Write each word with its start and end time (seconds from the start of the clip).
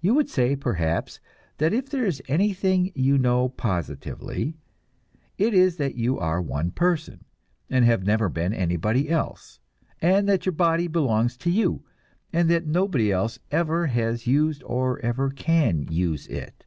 You 0.00 0.14
would 0.14 0.30
say, 0.30 0.54
perhaps, 0.54 1.18
that 1.58 1.72
if 1.72 1.90
there 1.90 2.06
is 2.06 2.22
anything 2.28 2.92
you 2.94 3.18
know 3.18 3.48
positively, 3.48 4.54
it 5.38 5.52
is 5.54 5.76
that 5.78 5.96
you 5.96 6.20
are 6.20 6.40
one 6.40 6.70
person, 6.70 7.24
and 7.68 7.84
have 7.84 8.04
never 8.06 8.28
been 8.28 8.54
anybody 8.54 9.08
else, 9.10 9.58
and 10.00 10.28
that 10.28 10.46
your 10.46 10.52
body 10.52 10.86
belongs 10.86 11.36
to 11.38 11.50
you, 11.50 11.82
and 12.32 12.48
that 12.48 12.68
nobody 12.68 13.10
else 13.10 13.40
ever 13.50 13.88
has 13.88 14.24
used 14.24 14.62
or 14.62 15.00
ever 15.00 15.30
can 15.30 15.88
use 15.90 16.28
it. 16.28 16.64